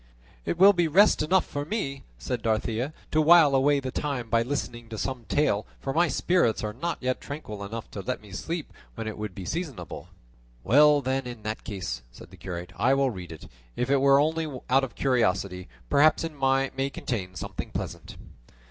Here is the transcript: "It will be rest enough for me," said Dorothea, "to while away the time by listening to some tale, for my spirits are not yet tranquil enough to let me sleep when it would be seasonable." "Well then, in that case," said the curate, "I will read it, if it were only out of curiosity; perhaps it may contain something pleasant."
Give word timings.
"It 0.47 0.57
will 0.57 0.73
be 0.73 0.87
rest 0.87 1.21
enough 1.21 1.45
for 1.45 1.63
me," 1.63 2.01
said 2.17 2.41
Dorothea, 2.41 2.91
"to 3.11 3.21
while 3.21 3.53
away 3.53 3.79
the 3.79 3.91
time 3.91 4.31
by 4.31 4.41
listening 4.41 4.89
to 4.89 4.97
some 4.97 5.25
tale, 5.25 5.67
for 5.79 5.93
my 5.93 6.07
spirits 6.07 6.63
are 6.63 6.73
not 6.73 6.97
yet 7.01 7.21
tranquil 7.21 7.63
enough 7.63 7.91
to 7.91 8.01
let 8.01 8.19
me 8.19 8.31
sleep 8.31 8.73
when 8.95 9.07
it 9.07 9.15
would 9.15 9.35
be 9.35 9.45
seasonable." 9.45 10.07
"Well 10.63 11.01
then, 11.01 11.27
in 11.27 11.43
that 11.43 11.63
case," 11.63 12.01
said 12.11 12.31
the 12.31 12.37
curate, 12.37 12.73
"I 12.77 12.95
will 12.95 13.11
read 13.11 13.31
it, 13.31 13.47
if 13.75 13.91
it 13.91 13.97
were 14.01 14.19
only 14.19 14.49
out 14.71 14.83
of 14.83 14.95
curiosity; 14.95 15.67
perhaps 15.87 16.23
it 16.23 16.31
may 16.33 16.89
contain 16.89 17.35
something 17.35 17.69
pleasant." 17.69 18.17